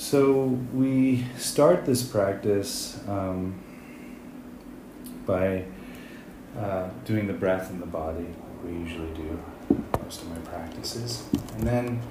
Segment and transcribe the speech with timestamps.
[0.00, 3.60] So we start this practice um,
[5.26, 5.66] by
[6.58, 9.38] uh, doing the breath in the body, like we usually do
[10.02, 11.22] most of my practices.
[11.54, 12.02] And then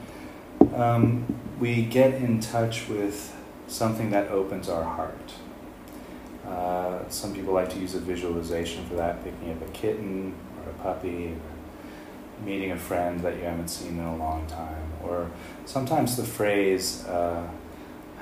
[0.75, 1.25] um,
[1.59, 3.35] we get in touch with
[3.67, 5.33] something that opens our heart.
[6.47, 10.69] Uh, some people like to use a visualization for that, picking up a kitten or
[10.69, 11.35] a puppy,
[12.45, 15.31] meeting a friend that you haven't seen in a long time, or
[15.65, 17.45] sometimes the phrase uh,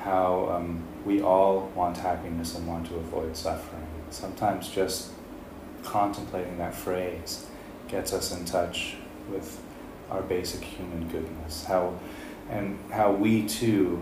[0.07, 3.85] how um, we all want happiness and want to avoid suffering.
[4.09, 5.11] Sometimes just
[5.83, 7.45] contemplating that phrase
[7.89, 8.95] gets us in touch
[9.29, 9.61] with
[10.09, 11.65] our basic human goodness.
[11.65, 11.99] How
[12.49, 14.01] and how we too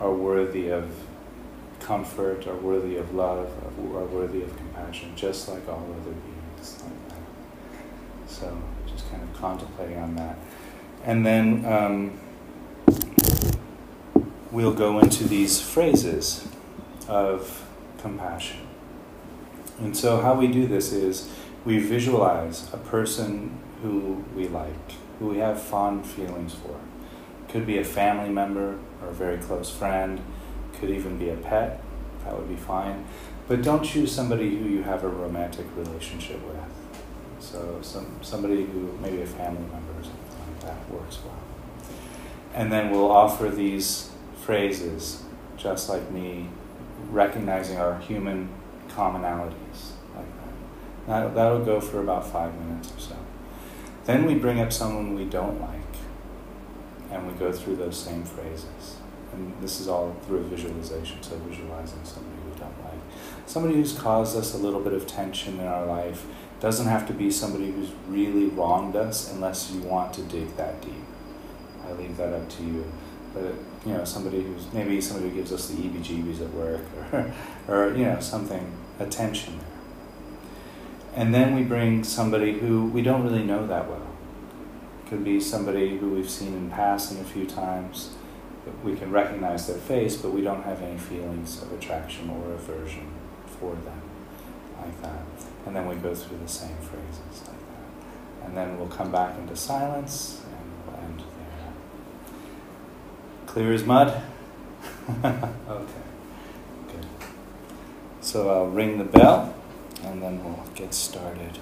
[0.00, 0.88] are worthy of
[1.80, 7.08] comfort, are worthy of love, are worthy of compassion, just like all other beings like
[7.08, 8.30] that.
[8.30, 10.38] So just kind of contemplating on that.
[11.04, 12.20] And then um,
[14.54, 16.46] we'll go into these phrases
[17.08, 17.66] of
[17.98, 18.60] compassion.
[19.80, 21.28] And so, how we do this is
[21.64, 26.78] we visualize a person who we like, who we have fond feelings for.
[27.48, 30.20] Could be a family member or a very close friend,
[30.78, 31.82] could even be a pet,
[32.24, 33.04] that would be fine.
[33.48, 36.56] But don't choose somebody who you have a romantic relationship with.
[37.40, 41.40] So, some, somebody who, maybe a family member or something like that, works well.
[42.54, 44.13] And then we'll offer these
[44.44, 45.22] phrases,
[45.56, 46.48] just like me,
[47.10, 48.48] recognizing our human
[48.88, 51.06] commonalities like that.
[51.06, 51.34] that.
[51.34, 53.16] That'll go for about five minutes or so.
[54.04, 55.80] Then we bring up someone we don't like,
[57.10, 58.96] and we go through those same phrases.
[59.32, 63.00] And this is all through visualization, so visualizing somebody we don't like.
[63.46, 66.26] Somebody who's caused us a little bit of tension in our life
[66.60, 70.82] doesn't have to be somebody who's really wronged us unless you want to dig that
[70.82, 70.92] deep.
[71.86, 72.84] I leave that up to you
[73.34, 73.54] but
[73.84, 76.80] you know somebody who's maybe somebody who gives us the EBGBs at work
[77.12, 77.34] or,
[77.68, 79.68] or you know something attention there.
[81.16, 84.06] And then we bring somebody who we don't really know that well.
[85.08, 88.16] Could be somebody who we've seen in passing a few times.
[88.82, 93.12] We can recognize their face, but we don't have any feelings of attraction or aversion
[93.60, 94.00] for them,
[94.80, 95.22] like that.
[95.66, 98.46] And then we go through the same phrases like that.
[98.46, 100.43] And then we'll come back into silence
[103.54, 104.08] Clear as mud?
[105.24, 105.48] okay,
[106.88, 107.06] good.
[108.20, 109.54] So I'll ring the bell
[110.02, 111.60] and then we'll get started.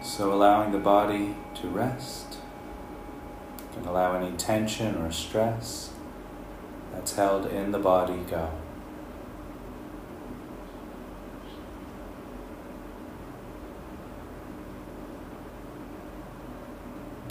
[0.00, 2.38] So allowing the body to rest,
[3.58, 5.89] you can allow any tension or stress
[7.00, 8.50] that's held in the body go.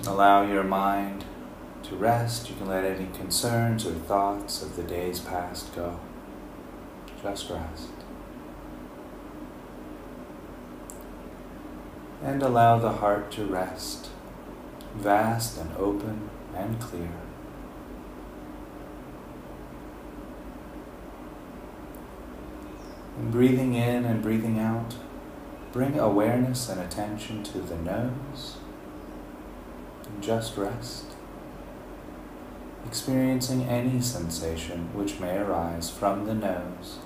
[0.07, 1.23] Allow your mind
[1.83, 2.49] to rest.
[2.49, 5.99] You can let any concerns or thoughts of the days past go.
[7.21, 7.89] Just rest.
[12.23, 14.09] And allow the heart to rest,
[14.95, 17.28] vast and open and clear.
[23.19, 24.95] Breathing in and breathing out,
[25.71, 28.57] bring awareness and attention to the nose.
[30.05, 31.05] And just rest.
[32.87, 36.99] Experiencing any sensation which may arise from the nose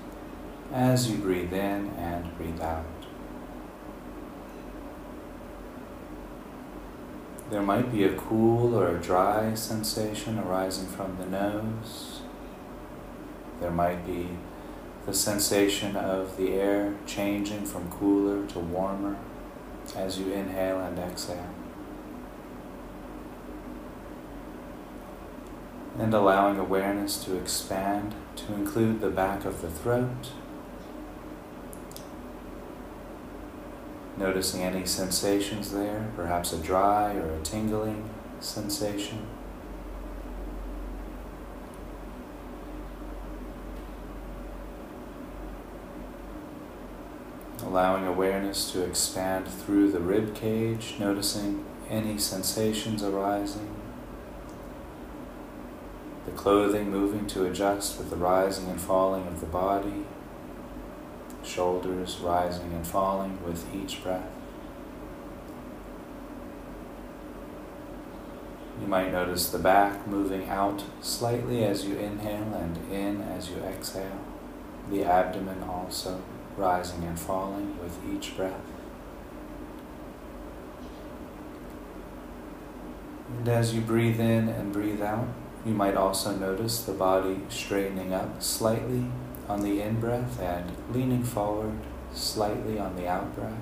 [0.72, 2.86] as you breathe in and breathe out.
[7.50, 12.22] There might be a cool or a dry sensation arising from the nose.
[13.60, 14.30] There might be
[15.06, 19.18] the sensation of the air changing from cooler to warmer
[19.96, 21.50] as you inhale and exhale.
[26.00, 30.32] And allowing awareness to expand to include the back of the throat.
[34.18, 39.28] Noticing any sensations there, perhaps a dry or a tingling sensation.
[47.74, 53.76] Allowing awareness to expand through the rib cage, noticing any sensations arising,
[56.28, 60.06] the clothing moving to adjust with the rising and falling of the body,
[61.44, 64.30] shoulders rising and falling with each breath.
[68.80, 73.58] You might notice the back moving out slightly as you inhale and in as you
[73.64, 74.20] exhale.
[74.92, 76.22] The abdomen also
[76.58, 78.62] rising and falling with each breath.
[83.38, 85.28] And as you breathe in and breathe out,
[85.66, 89.06] you might also notice the body straightening up slightly
[89.48, 91.78] on the in breath and leaning forward
[92.14, 93.58] slightly on the out breath.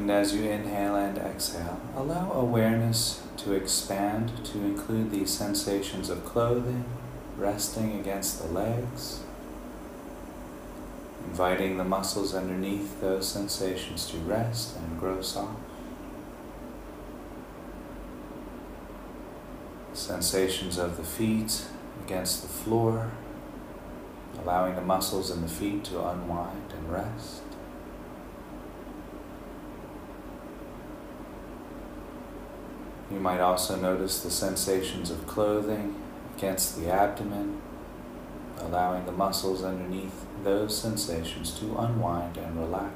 [0.00, 6.24] And as you inhale and exhale, allow awareness to expand to include the sensations of
[6.24, 6.86] clothing
[7.36, 9.20] resting against the legs,
[11.26, 15.60] inviting the muscles underneath those sensations to rest and grow soft.
[19.92, 21.66] Sensations of the feet
[22.06, 23.10] against the floor,
[24.42, 27.42] allowing the muscles in the feet to unwind and rest.
[33.10, 36.00] You might also notice the sensations of clothing
[36.36, 37.60] against the abdomen,
[38.58, 42.94] allowing the muscles underneath those sensations to unwind and relax.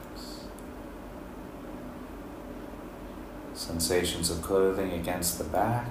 [3.55, 5.91] Sensations of clothing against the back,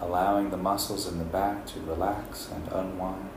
[0.00, 3.30] allowing the muscles in the back to relax and unwind.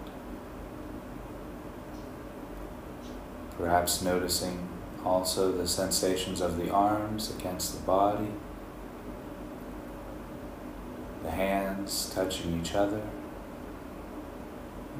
[3.57, 4.67] Perhaps noticing
[5.05, 8.31] also the sensations of the arms against the body
[11.25, 13.01] the hands touching each other,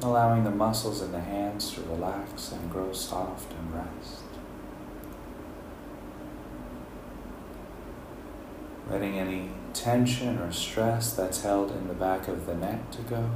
[0.02, 4.22] allowing the muscles in the hands to relax and grow soft and rest.
[8.90, 13.30] Letting any tension or stress that's held in the back of the neck to go,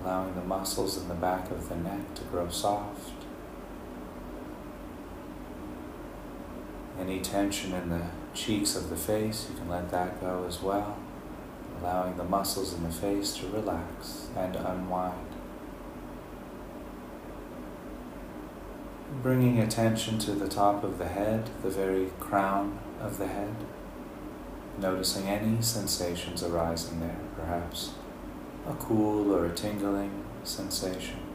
[0.00, 3.24] allowing the muscles in the back of the neck to grow soft.
[6.98, 10.96] Any tension in the cheeks of the face, you can let that go as well
[11.80, 15.28] allowing the muscles in the face to relax and unwind.
[19.22, 23.54] Bringing attention to the top of the head, the very crown of the head,
[24.78, 27.92] noticing any sensations arising there, perhaps
[28.68, 31.25] a cool or a tingling sensation.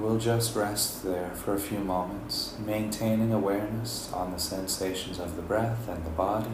[0.00, 5.42] We'll just rest there for a few moments, maintaining awareness on the sensations of the
[5.42, 6.50] breath and the body.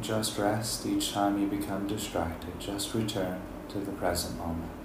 [0.00, 2.58] just rest each time you become distracted.
[2.58, 4.79] Just return to the present moment.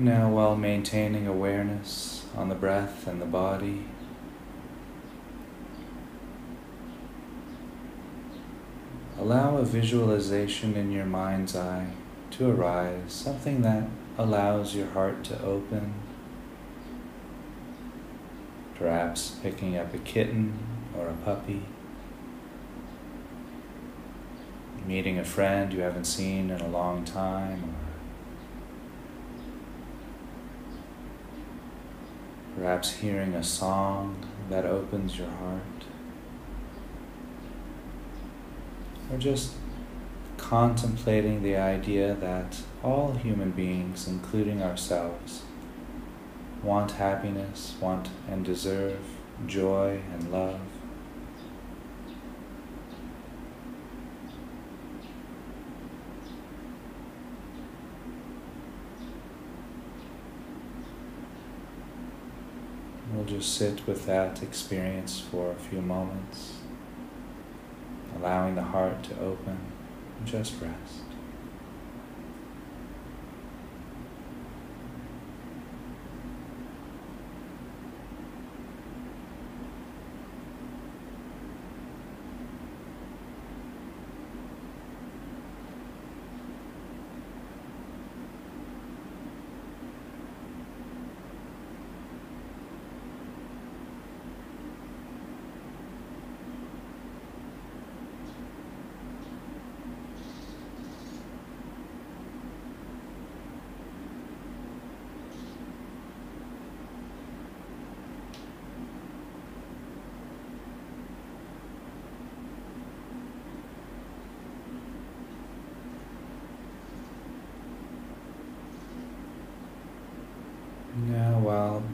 [0.00, 3.84] Now, while maintaining awareness on the breath and the body,
[9.18, 11.88] allow a visualization in your mind's eye
[12.30, 15.92] to arise, something that allows your heart to open.
[18.76, 20.58] Perhaps picking up a kitten
[20.96, 21.64] or a puppy,
[24.86, 27.76] meeting a friend you haven't seen in a long time,
[32.60, 34.16] Perhaps hearing a song
[34.50, 35.62] that opens your heart.
[39.10, 39.54] Or just
[40.36, 45.40] contemplating the idea that all human beings, including ourselves,
[46.62, 49.00] want happiness, want and deserve
[49.46, 50.60] joy and love.
[63.20, 66.54] We'll just sit with that experience for a few moments,
[68.16, 69.58] allowing the heart to open
[70.18, 71.02] and just rest.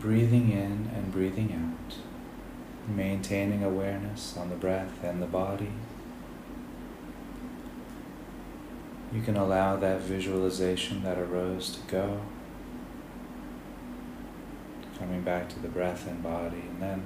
[0.06, 1.96] breathing in and breathing out,
[2.88, 5.72] maintaining awareness on the breath and the body.
[9.12, 12.20] You can allow that visualization that arose to go,
[14.96, 17.02] coming back to the breath and body, and then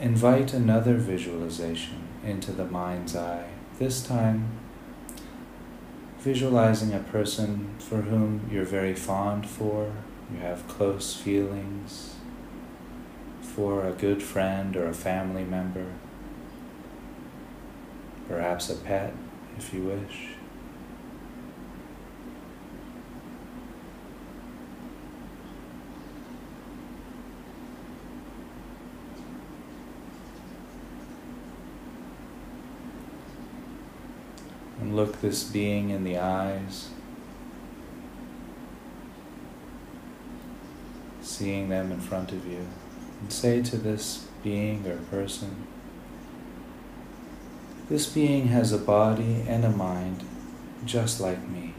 [0.00, 3.46] invite another visualization into the mind's eye,
[3.78, 4.58] this time
[6.18, 9.92] visualizing a person for whom you're very fond for
[10.32, 12.14] you have close feelings
[13.40, 15.86] for a good friend or a family member,
[18.28, 19.12] perhaps a pet
[19.58, 20.28] if you wish.
[34.80, 36.88] And look this being in the eyes,
[41.40, 42.66] seeing them in front of you,
[43.22, 45.66] and say to this being or person,
[47.88, 50.22] This being has a body and a mind
[50.84, 51.72] just like me.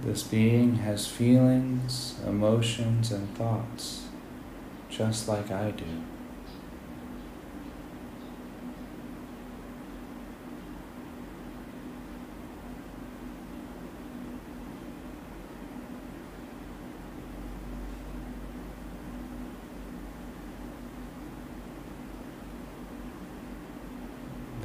[0.00, 4.06] This being has feelings, emotions, and thoughts,
[4.88, 5.84] just like I do.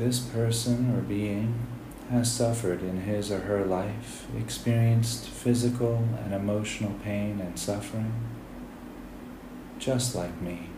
[0.03, 1.57] This person or being
[2.09, 8.13] has suffered in his or her life, experienced physical and emotional pain and suffering,
[9.79, 10.72] just like me.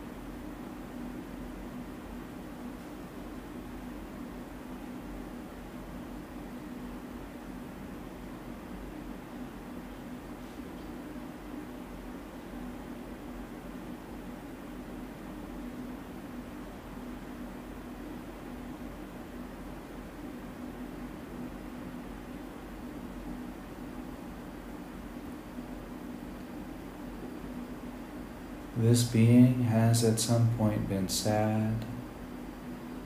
[28.96, 31.84] This being has at some point been sad,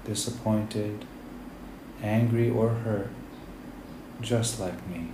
[0.05, 1.05] disappointed,
[2.01, 3.11] angry, or hurt,
[4.21, 5.09] just like me.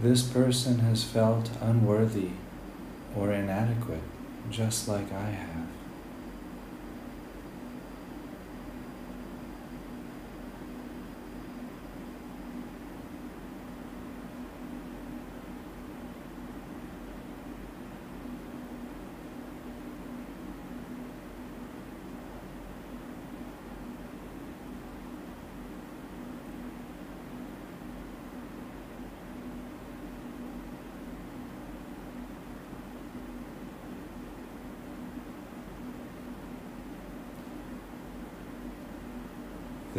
[0.00, 2.30] This person has felt unworthy
[3.16, 4.02] or inadequate,
[4.50, 5.67] just like I have.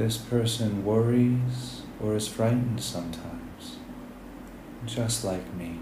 [0.09, 3.77] This person worries or is frightened sometimes,
[4.83, 5.81] just like me.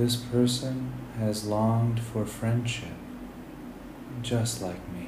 [0.00, 2.96] This person has longed for friendship,
[4.22, 4.99] just like me.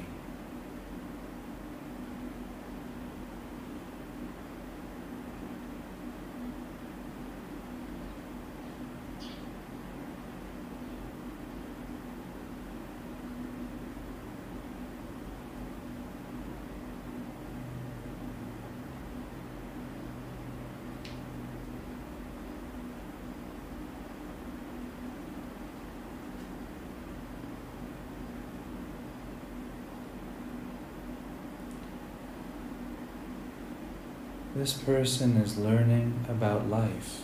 [34.63, 37.23] This person is learning about life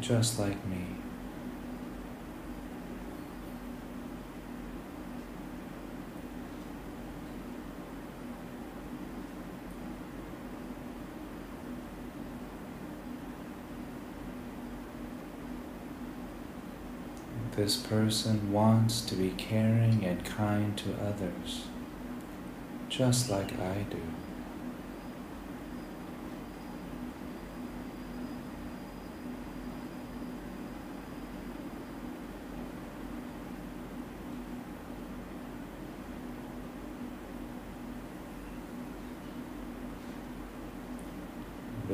[0.00, 0.96] just like me.
[17.54, 21.66] This person wants to be caring and kind to others,
[22.88, 24.02] just like I do.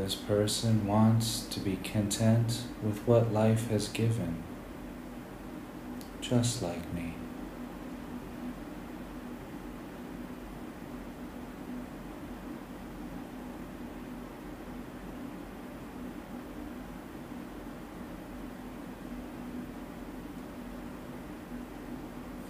[0.03, 4.43] This person wants to be content with what life has given
[6.21, 7.15] just like me.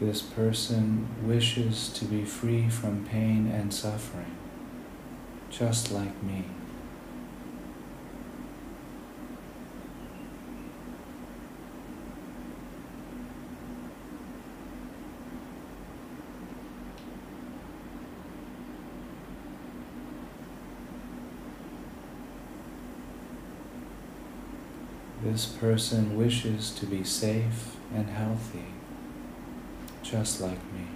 [0.01, 4.39] This person wishes to be free from pain and suffering,
[5.51, 6.47] just like me.
[25.23, 28.65] This person wishes to be safe and healthy,
[30.03, 30.89] just like me.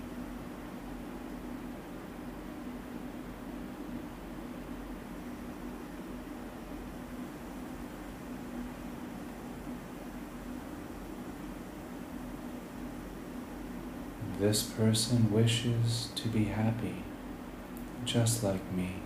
[14.41, 17.05] This person wishes to be happy,
[18.05, 18.97] just like me.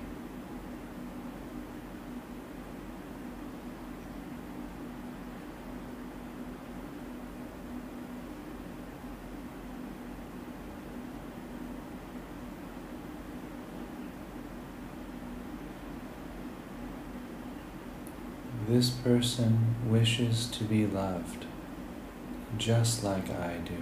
[18.80, 21.44] This person wishes to be loved
[22.56, 23.76] just like I do.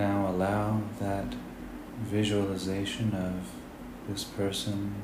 [0.00, 1.34] Now allow that
[2.04, 3.50] visualization of
[4.08, 4.94] this person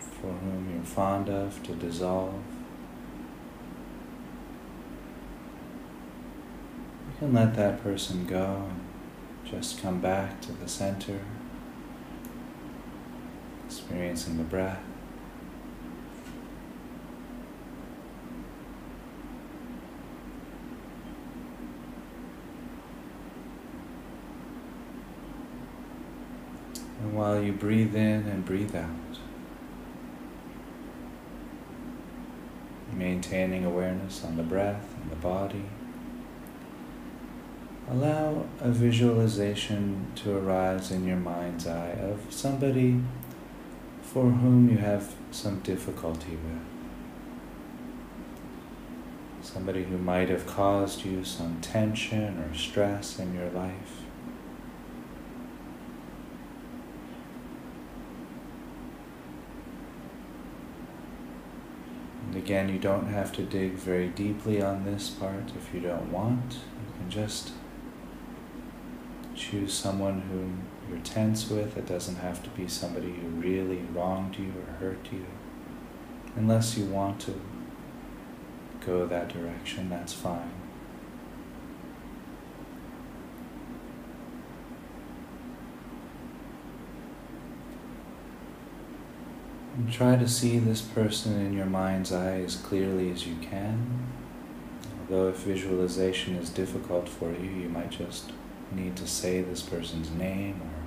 [0.00, 2.42] for whom you're fond of to dissolve.
[7.10, 8.80] You can let that person go and
[9.44, 11.20] just come back to the center,
[13.66, 14.80] experiencing the breath.
[27.00, 29.18] And while you breathe in and breathe out,
[32.92, 35.64] maintaining awareness on the breath and the body,
[37.90, 43.00] allow a visualization to arise in your mind's eye of somebody
[44.00, 46.62] for whom you have some difficulty with.
[49.42, 54.07] Somebody who might have caused you some tension or stress in your life.
[62.38, 66.54] Again, you don't have to dig very deeply on this part if you don't want.
[66.54, 67.52] You can just
[69.34, 71.76] choose someone whom you're tense with.
[71.76, 75.26] It doesn't have to be somebody who really wronged you or hurt you.
[76.36, 77.40] Unless you want to
[78.86, 80.57] go that direction, that's fine.
[89.78, 94.08] And try to see this person in your mind's eye as clearly as you can.
[95.00, 98.32] Although if visualization is difficult for you, you might just
[98.72, 100.78] need to say this person's name or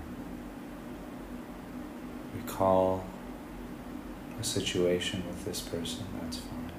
[2.42, 3.06] recall
[4.40, 6.72] a situation with this person, that's fine.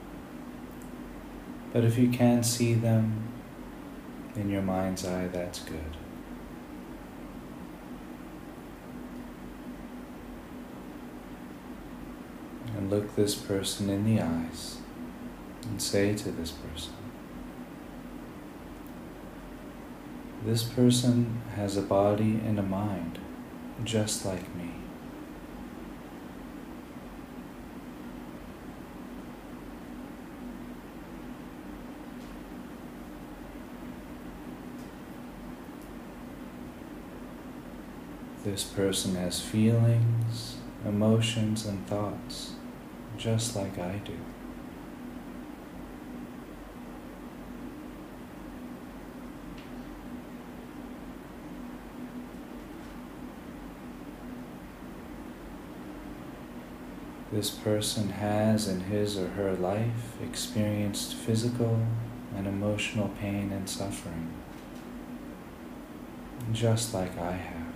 [1.73, 3.29] But if you can see them
[4.37, 5.97] in your mind's eye, that's good.
[12.83, 14.79] And look this person in the eyes
[15.63, 16.93] and say to this person,
[20.45, 23.21] This person has a body and a mind
[23.85, 24.71] just like me.
[38.43, 42.55] This person has feelings, emotions, and thoughts
[43.17, 44.17] just like I do.
[57.33, 61.79] This person has in his or her life experienced physical
[62.37, 64.31] and emotional pain and suffering,
[66.53, 67.72] just like I have.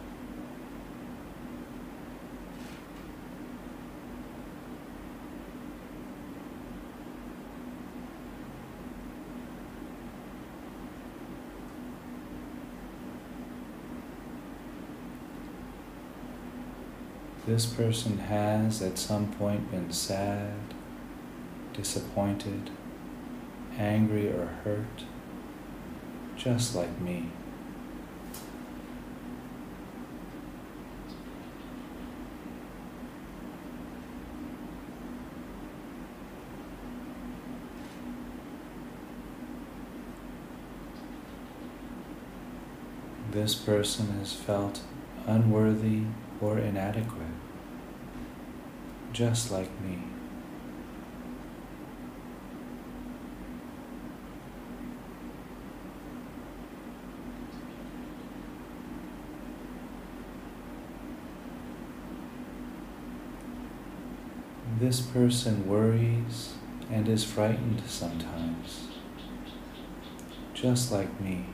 [17.47, 20.75] This person has at some point been sad,
[21.73, 22.71] disappointed,
[23.79, 25.05] angry, or hurt,
[26.37, 27.31] just like me.
[43.31, 44.81] This person has felt
[45.29, 46.07] unworthy
[46.41, 47.23] or inadequate,
[49.13, 49.99] just like me.
[64.79, 66.55] This person worries
[66.91, 68.89] and is frightened sometimes,
[70.55, 71.47] just like me.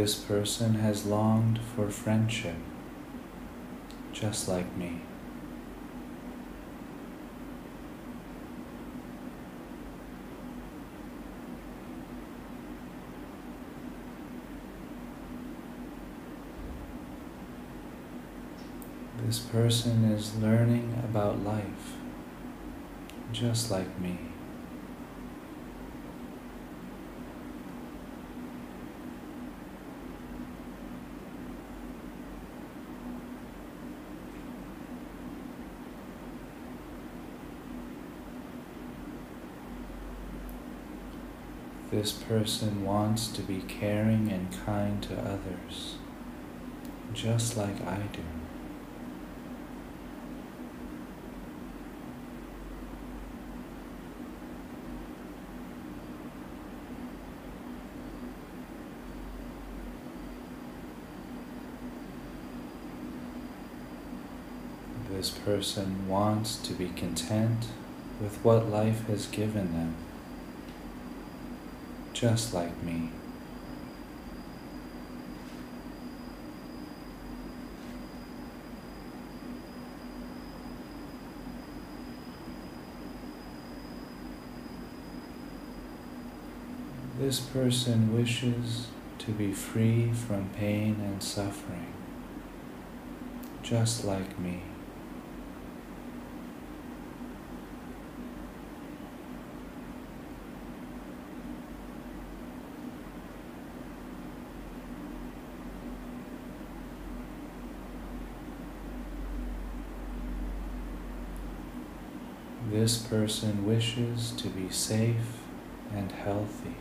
[0.00, 2.56] This person has longed for friendship,
[4.14, 5.02] just like me.
[19.18, 21.98] This person is learning about life,
[23.32, 24.29] just like me.
[42.00, 45.96] This person wants to be caring and kind to others,
[47.12, 48.22] just like I do.
[65.10, 67.66] This person wants to be content
[68.22, 69.96] with what life has given them
[72.20, 73.08] just like me.
[87.18, 88.88] This person wishes
[89.20, 91.94] to be free from pain and suffering,
[93.62, 94.69] just like me.
[112.80, 115.36] This person wishes to be safe
[115.94, 116.76] and healthy,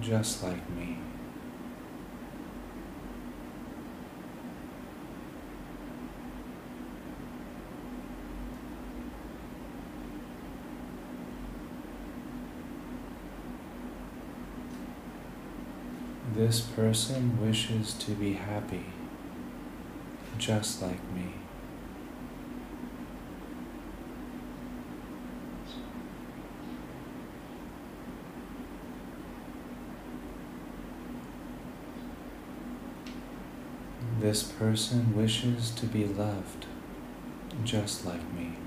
[0.00, 0.98] just like me.
[16.34, 18.86] This person wishes to be happy,
[20.36, 21.34] just like me.
[34.28, 36.66] This person wishes to be loved
[37.64, 38.58] just like me.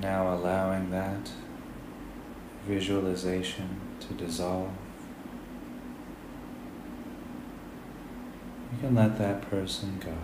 [0.00, 1.30] Now allowing that
[2.80, 4.70] visualization to dissolve.
[8.72, 10.16] You can let that person go.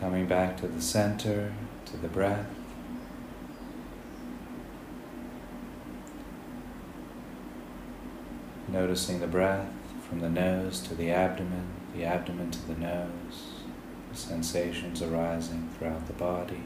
[0.00, 1.52] Coming back to the center,
[1.84, 2.46] to the breath.
[8.68, 9.68] Noticing the breath
[10.08, 13.59] from the nose to the abdomen, the abdomen to the nose
[14.12, 16.62] sensations arising throughout the body.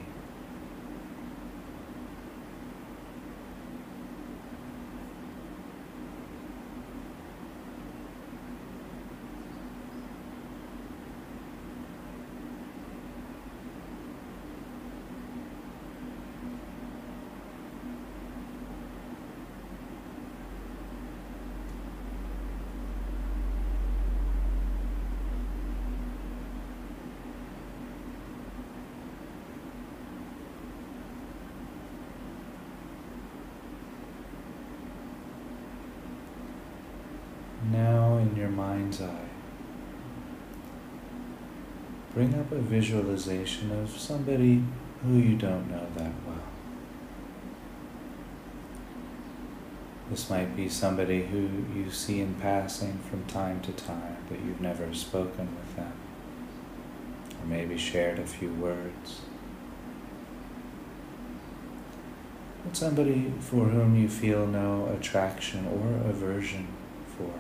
[37.73, 38.51] Now, in your
[38.85, 39.29] mind's eye,
[42.13, 44.63] bring up a visualization of somebody
[45.03, 46.37] who you don't know that well.
[50.11, 54.61] This might be somebody who you see in passing from time to time, but you've
[54.61, 55.93] never spoken with them,
[57.41, 59.23] or maybe shared a few words.
[62.67, 66.69] But somebody for whom you feel no attraction or aversion
[67.17, 67.33] for.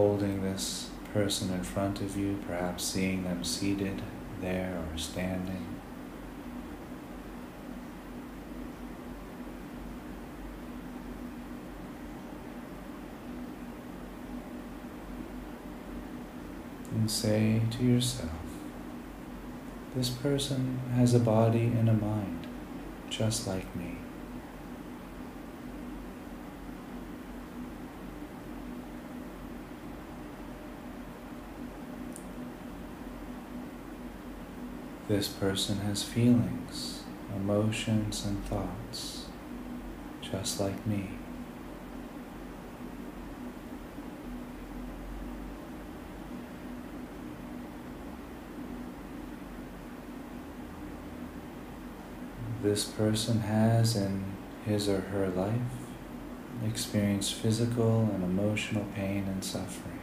[0.00, 4.00] Holding this person in front of you, perhaps seeing them seated
[4.40, 5.66] there or standing.
[16.92, 18.30] And say to yourself,
[19.94, 22.46] this person has a body and a mind
[23.10, 23.98] just like me.
[35.10, 37.02] This person has feelings,
[37.34, 39.24] emotions, and thoughts,
[40.22, 41.10] just like me.
[52.62, 55.56] This person has in his or her life
[56.64, 59.98] experienced physical and emotional pain and suffering,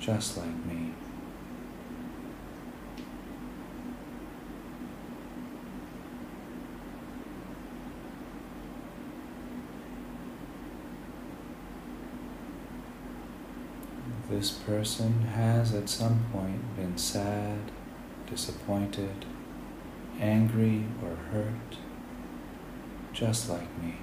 [0.00, 0.90] just like me.
[14.36, 17.70] This person has at some point been sad,
[18.28, 19.24] disappointed,
[20.18, 21.76] angry, or hurt,
[23.12, 23.94] just like me.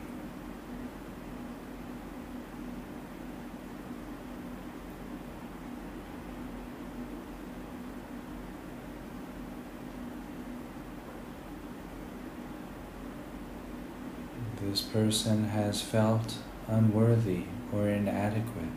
[14.62, 16.38] This person has felt
[16.70, 18.72] unworthy or inadequate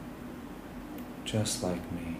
[1.24, 2.18] just like me.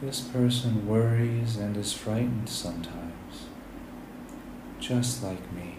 [0.00, 3.46] This person worries and is frightened sometimes,
[4.78, 5.74] just like me.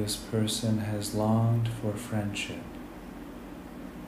[0.00, 2.62] This person has longed for friendship,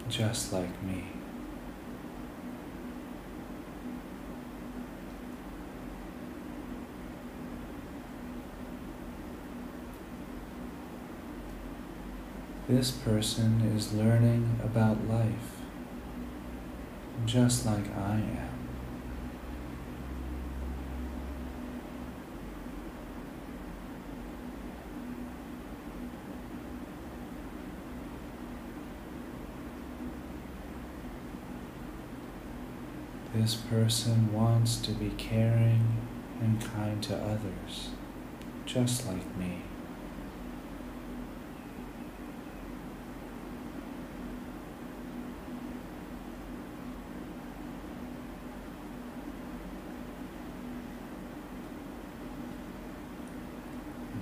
[0.09, 1.05] just like me.
[12.67, 15.61] This person is learning about life
[17.27, 18.52] just like I am.
[33.43, 35.97] This person wants to be caring
[36.41, 37.89] and kind to others,
[38.67, 39.63] just like me.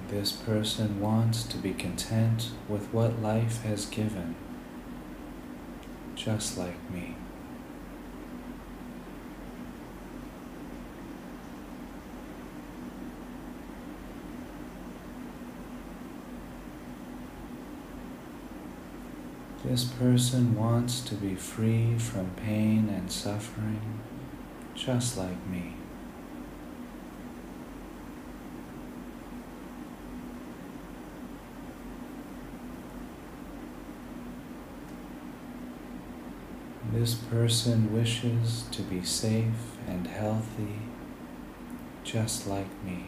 [0.09, 4.35] This person wants to be content with what life has given,
[6.15, 7.17] just like me.
[19.71, 24.01] This person wants to be free from pain and suffering,
[24.75, 25.75] just like me.
[36.93, 40.81] This person wishes to be safe and healthy,
[42.03, 43.07] just like me.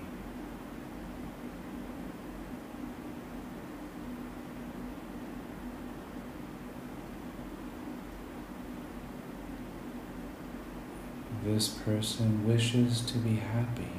[11.44, 13.90] This person wishes to be happy,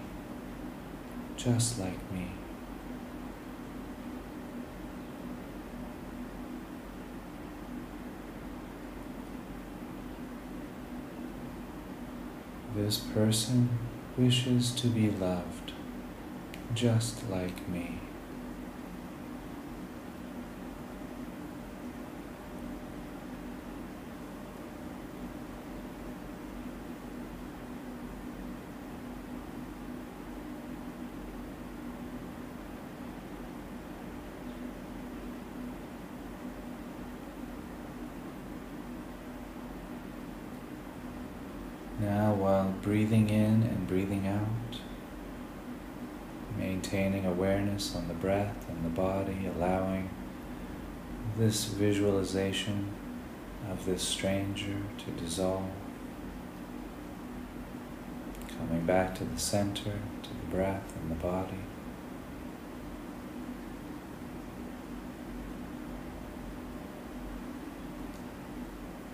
[1.35, 2.27] just like me.
[12.75, 13.77] This person
[14.17, 15.73] wishes to be loved,
[16.73, 17.99] just like me.
[41.99, 44.79] Now, while breathing in and breathing out,
[46.57, 50.09] maintaining awareness on the breath and the body, allowing
[51.37, 52.91] this visualization
[53.69, 55.69] of this stranger to dissolve,
[58.57, 61.57] coming back to the center, to the breath and the body.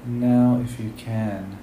[0.05, 1.59] Now, if you can,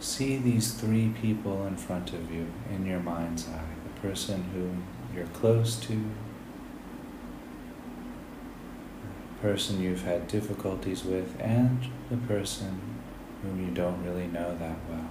[0.00, 4.84] see these three people in front of you in your mind's eye the person whom
[5.14, 5.94] you're close to,
[9.32, 12.80] the person you've had difficulties with, and the person
[13.42, 15.10] whom you don't really know that well.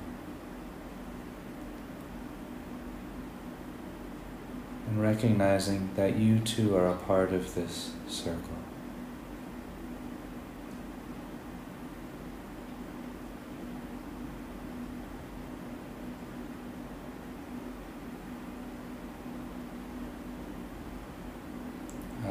[4.88, 8.56] And recognizing that you too are a part of this circle.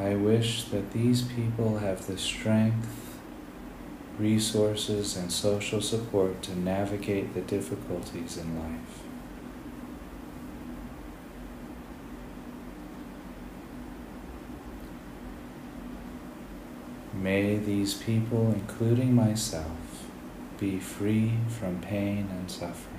[0.09, 3.19] I wish that these people have the strength,
[4.17, 9.03] resources, and social support to navigate the difficulties in life.
[17.13, 20.07] May these people, including myself,
[20.59, 22.98] be free from pain and suffering.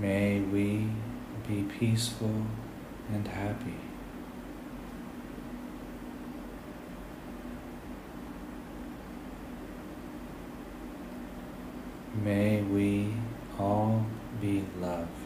[0.00, 0.88] May we
[1.46, 2.46] be peaceful
[3.12, 3.74] and happy.
[12.24, 13.12] May we
[13.58, 14.06] all
[14.40, 15.19] be loved.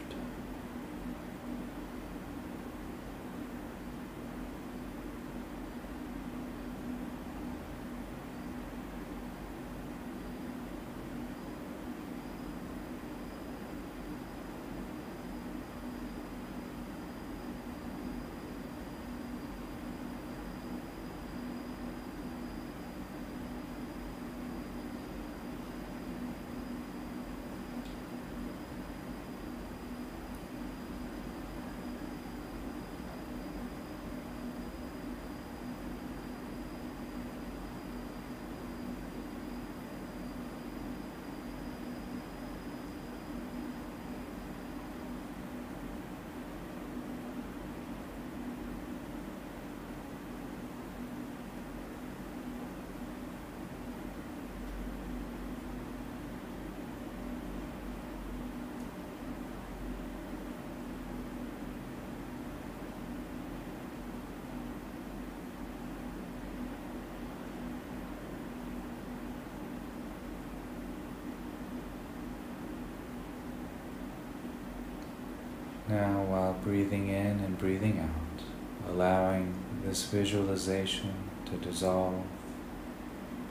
[76.65, 79.53] Breathing in and breathing out, allowing
[79.85, 81.13] this visualization
[81.45, 82.23] to dissolve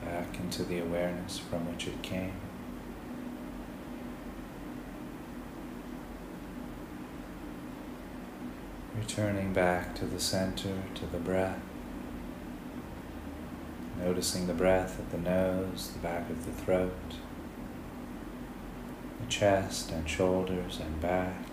[0.02, 2.32] back into the awareness from which it came.
[8.98, 11.60] Returning back to the center, to the breath.
[14.00, 17.14] Noticing the breath at the nose, the back of the throat,
[19.20, 21.46] the chest and shoulders and back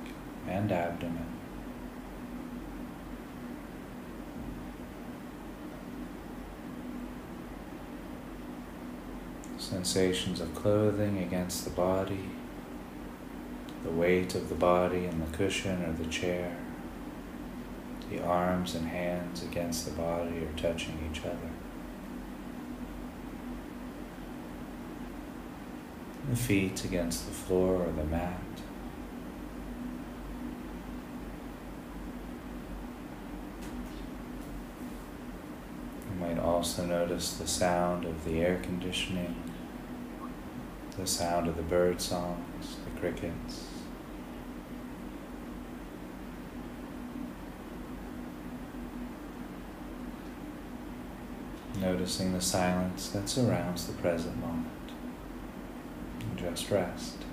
[0.48, 1.41] and abdomen.
[9.72, 12.26] Sensations of clothing against the body,
[13.86, 16.58] the weight of the body in the cushion or the chair,
[18.10, 21.38] the arms and hands against the body or touching each other.
[26.30, 28.42] The feet against the floor or the mat.
[36.10, 39.34] You might also notice the sound of the air conditioning,
[40.98, 43.66] the sound of the bird songs, the crickets.
[51.80, 54.68] Noticing the silence that surrounds the present moment.
[56.20, 57.24] And just rest.